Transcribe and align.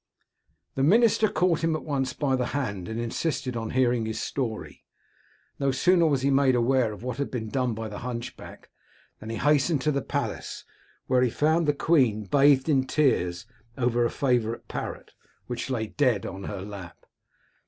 "The 0.73 0.81
minister 0.81 1.29
caught 1.29 1.63
him 1.63 1.75
at 1.75 1.83
once 1.83 2.11
by 2.13 2.35
the 2.35 2.47
hand, 2.57 2.87
and 2.89 2.99
insisted 2.99 3.55
on 3.55 3.69
hearing 3.69 4.07
his 4.07 4.19
story. 4.19 4.83
No 5.59 5.69
sooner 5.69 6.07
was 6.07 6.23
he 6.23 6.31
made 6.31 6.55
aware 6.55 6.91
of 6.91 7.03
what 7.03 7.17
had 7.17 7.29
been 7.29 7.49
done 7.49 7.75
by 7.75 7.87
the 7.87 7.99
hunchback, 7.99 8.71
than 9.19 9.29
he 9.29 9.37
hastened 9.37 9.81
to 9.81 9.91
the 9.91 10.01
palace, 10.01 10.65
where 11.05 11.21
he 11.21 11.29
found 11.29 11.67
the 11.67 11.73
queen 11.75 12.23
bathed 12.23 12.67
in 12.67 12.87
tears 12.87 13.45
over 13.77 14.03
a 14.03 14.09
favourite 14.09 14.67
parrot, 14.67 15.11
which 15.45 15.69
lay 15.69 15.85
dead 15.85 16.25
on 16.25 16.45
her 16.45 16.61
lap. 16.63 17.05